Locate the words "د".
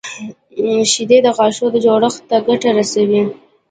1.25-1.27